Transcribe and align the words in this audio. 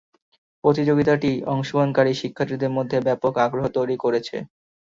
প্রতিযোগিতাটি 0.63 1.31
অংশগ্রহণকারী 1.53 2.11
শিক্ষার্থীদের 2.21 2.71
মধ্যে 2.77 2.97
ব্যাপক 3.07 3.33
আগ্রহ 3.45 3.65
তৈরি 3.77 3.95
করেছে। 3.97 4.35